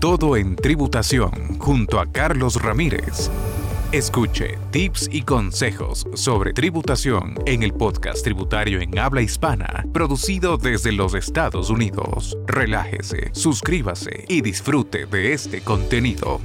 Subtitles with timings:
[0.00, 3.30] todo en tributación junto a Carlos Ramírez.
[3.92, 10.92] Escuche tips y consejos sobre tributación en el podcast tributario en habla hispana, producido desde
[10.92, 12.34] los Estados Unidos.
[12.46, 16.40] Relájese, suscríbase y disfrute de este contenido.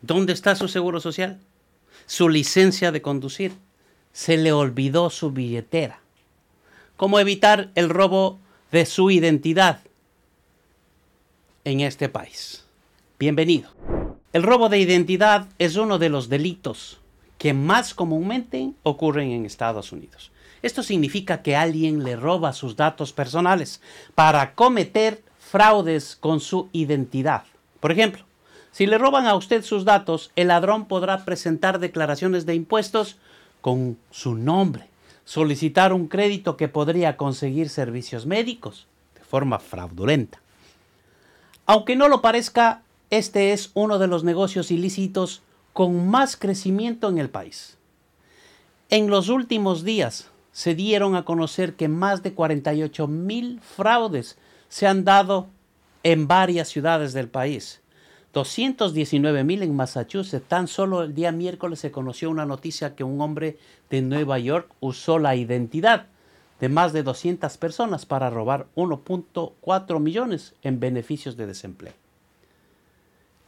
[0.00, 1.40] ¿Dónde está su seguro social?
[2.06, 3.50] Su licencia de conducir.
[4.12, 6.03] Se le olvidó su billetera.
[6.96, 8.38] ¿Cómo evitar el robo
[8.70, 9.80] de su identidad
[11.64, 12.64] en este país?
[13.18, 13.68] Bienvenido.
[14.32, 17.00] El robo de identidad es uno de los delitos
[17.36, 20.30] que más comúnmente ocurren en Estados Unidos.
[20.62, 23.80] Esto significa que alguien le roba sus datos personales
[24.14, 27.42] para cometer fraudes con su identidad.
[27.80, 28.22] Por ejemplo,
[28.70, 33.16] si le roban a usted sus datos, el ladrón podrá presentar declaraciones de impuestos
[33.60, 34.86] con su nombre,
[35.24, 40.40] solicitar un crédito que podría conseguir servicios médicos de forma fraudulenta.
[41.66, 47.18] Aunque no lo parezca, este es uno de los negocios ilícitos con más crecimiento en
[47.18, 47.78] el país.
[48.90, 54.36] En los últimos días se dieron a conocer que más de 48 mil fraudes
[54.68, 55.48] se han dado
[56.02, 57.80] en varias ciudades del país
[58.34, 60.46] 219 mil en Massachusetts.
[60.46, 63.56] Tan solo el día miércoles se conoció una noticia que un hombre
[63.88, 66.08] de Nueva York usó la identidad
[66.60, 71.92] de más de 200 personas para robar 1.4 millones en beneficios de desempleo.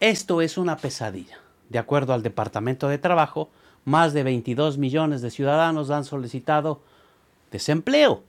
[0.00, 1.38] Esto es una pesadilla.
[1.68, 3.50] De acuerdo al Departamento de Trabajo,
[3.84, 6.80] más de 22 millones de ciudadanos han solicitado
[7.50, 8.22] desempleo.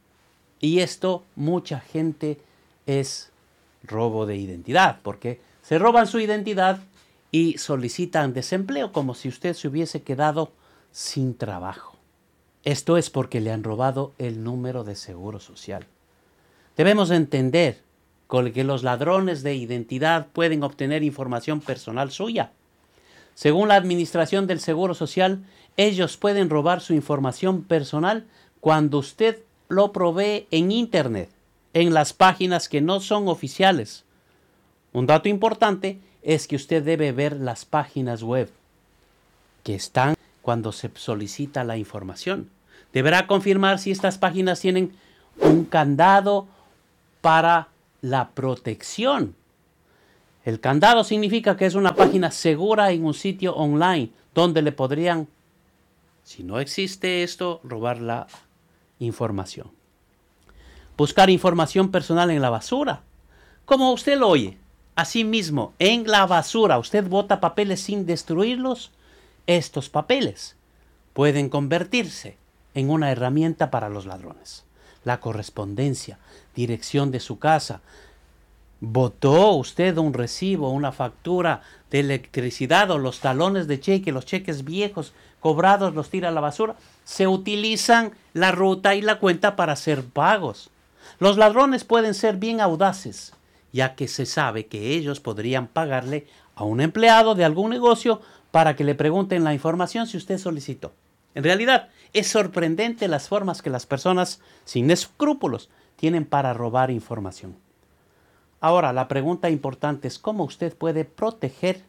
[0.59, 2.39] Y esto mucha gente
[2.85, 3.31] es
[3.83, 6.79] robo de identidad, porque se roban su identidad
[7.31, 10.51] y solicitan desempleo como si usted se hubiese quedado
[10.91, 11.97] sin trabajo.
[12.63, 15.87] Esto es porque le han robado el número de seguro social.
[16.75, 17.81] Debemos entender
[18.53, 22.51] que los ladrones de identidad pueden obtener información personal suya.
[23.33, 25.43] Según la Administración del Seguro Social,
[25.75, 28.25] ellos pueden robar su información personal
[28.61, 31.29] cuando usted lo provee en Internet,
[31.73, 34.05] en las páginas que no son oficiales
[34.93, 38.51] un dato importante es que usted debe ver las páginas web
[39.63, 42.49] que están cuando se solicita la información.
[42.93, 44.93] Deberá confirmar si estas páginas tienen
[45.39, 46.47] un candado
[47.21, 47.69] para
[48.01, 49.35] la protección.
[50.43, 55.27] El candado significa que es una página segura en un sitio online donde le podrían,
[56.23, 58.27] si no existe esto, robar la
[58.99, 59.71] información.
[60.97, 63.03] Buscar información personal en la basura.
[63.65, 64.57] Como usted lo oye,
[64.95, 68.91] Asimismo, en la basura usted bota papeles sin destruirlos.
[69.47, 70.55] Estos papeles
[71.13, 72.37] pueden convertirse
[72.73, 74.65] en una herramienta para los ladrones.
[75.03, 76.19] La correspondencia,
[76.55, 77.81] dirección de su casa.
[78.81, 84.63] ¿Votó usted un recibo, una factura de electricidad o los talones de cheque, los cheques
[84.63, 86.75] viejos cobrados los tira a la basura?
[87.05, 90.69] Se utilizan la ruta y la cuenta para hacer pagos.
[91.19, 93.33] Los ladrones pueden ser bien audaces
[93.71, 98.21] ya que se sabe que ellos podrían pagarle a un empleado de algún negocio
[98.51, 100.93] para que le pregunten la información si usted solicitó.
[101.33, 107.55] En realidad, es sorprendente las formas que las personas sin escrúpulos tienen para robar información.
[108.59, 111.83] Ahora, la pregunta importante es cómo usted puede proteger.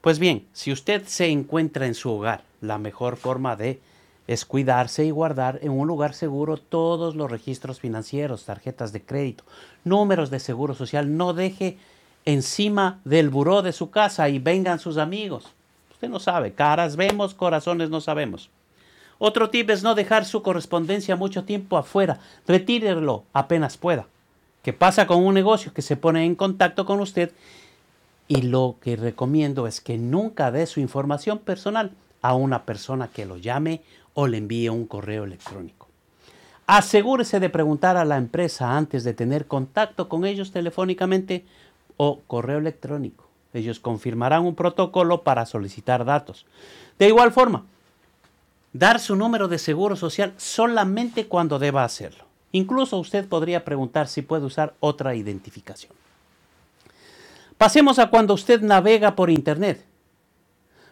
[0.00, 3.80] Pues bien, si usted se encuentra en su hogar, la mejor forma de
[4.28, 9.42] es cuidarse y guardar en un lugar seguro todos los registros financieros, tarjetas de crédito,
[9.84, 11.16] números de seguro social.
[11.16, 11.78] No deje
[12.26, 15.46] encima del buró de su casa y vengan sus amigos.
[15.90, 18.50] Usted no sabe, caras vemos, corazones no sabemos.
[19.18, 22.20] Otro tip es no dejar su correspondencia mucho tiempo afuera.
[22.46, 24.06] Retírelo apenas pueda.
[24.62, 27.32] ¿Qué pasa con un negocio que se pone en contacto con usted?
[28.28, 33.24] Y lo que recomiendo es que nunca dé su información personal a una persona que
[33.24, 33.80] lo llame
[34.20, 35.86] o le envíe un correo electrónico.
[36.66, 41.46] Asegúrese de preguntar a la empresa antes de tener contacto con ellos telefónicamente
[41.96, 43.28] o correo electrónico.
[43.54, 46.46] Ellos confirmarán un protocolo para solicitar datos.
[46.98, 47.64] De igual forma,
[48.72, 52.24] dar su número de seguro social solamente cuando deba hacerlo.
[52.50, 55.92] Incluso usted podría preguntar si puede usar otra identificación.
[57.56, 59.84] Pasemos a cuando usted navega por Internet.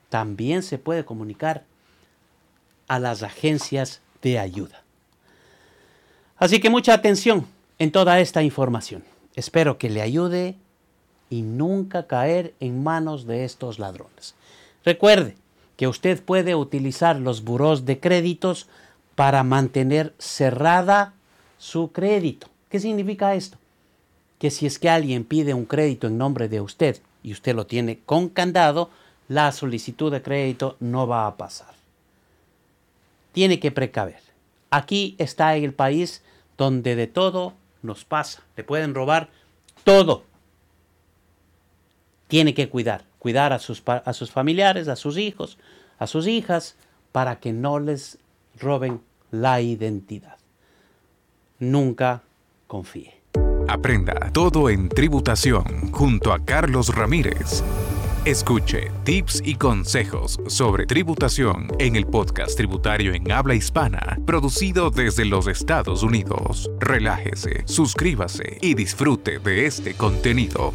[0.10, 1.64] también se puede comunicar
[2.88, 4.84] a las agencias de ayuda.
[6.38, 7.48] Así que mucha atención
[7.80, 9.04] en toda esta información.
[9.36, 10.56] Espero que le ayude
[11.30, 14.36] y nunca caer en manos de estos ladrones.
[14.84, 15.36] Recuerde
[15.78, 18.68] que usted puede utilizar los buros de créditos
[19.16, 21.14] para mantener cerrada
[21.58, 22.48] su crédito.
[22.70, 23.58] ¿Qué significa esto?
[24.40, 27.66] Que si es que alguien pide un crédito en nombre de usted y usted lo
[27.66, 28.90] tiene con candado,
[29.28, 31.74] la solicitud de crédito no va a pasar.
[33.32, 34.22] Tiene que precaver.
[34.70, 36.22] Aquí está el país
[36.58, 38.44] donde de todo nos pasa.
[38.56, 39.30] Le pueden robar
[39.84, 40.24] todo.
[42.28, 45.58] Tiene que cuidar, cuidar a sus, a sus familiares, a sus hijos,
[45.98, 46.76] a sus hijas,
[47.12, 48.20] para que no les
[48.60, 49.02] roben
[49.32, 50.38] la identidad.
[51.58, 52.22] Nunca
[52.68, 53.16] confíe.
[53.68, 57.64] Aprenda todo en tributación junto a Carlos Ramírez.
[58.26, 65.26] Escuche tips y consejos sobre tributación en el podcast tributario en habla hispana, producido desde
[65.26, 66.70] los Estados Unidos.
[66.80, 70.74] Relájese, suscríbase y disfrute de este contenido.